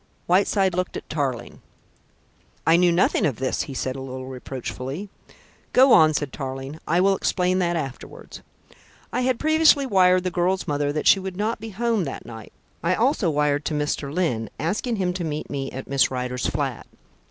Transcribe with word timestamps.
Whiteside 0.25 0.73
looked 0.73 0.97
at 0.97 1.07
Tarling. 1.11 1.61
"I 2.65 2.75
knew 2.75 2.91
nothing 2.91 3.23
of 3.23 3.35
this," 3.35 3.61
he 3.61 3.75
said 3.75 3.95
a 3.95 4.01
little 4.01 4.25
reproachfully. 4.25 5.09
"Go 5.73 5.93
on," 5.93 6.15
said 6.15 6.33
Tarling. 6.33 6.79
"I 6.87 6.99
will 6.99 7.15
explain 7.15 7.59
that 7.59 7.75
afterwards." 7.75 8.41
"I 9.13 9.21
had 9.21 9.37
previously 9.37 9.85
wired 9.85 10.23
the 10.23 10.31
girl's 10.31 10.67
mother 10.67 10.91
that 10.91 11.05
she 11.05 11.19
would 11.19 11.37
not 11.37 11.59
be 11.59 11.69
home 11.69 12.05
that 12.05 12.25
night. 12.25 12.51
I 12.81 12.95
also 12.95 13.29
wired 13.29 13.63
to 13.65 13.75
Mr. 13.75 14.11
Lyne, 14.11 14.49
asking 14.59 14.95
him 14.95 15.13
to 15.13 15.23
meet 15.23 15.51
me 15.51 15.69
at 15.69 15.87
Miss 15.87 16.09
Rider's 16.09 16.47
flat. 16.47 16.87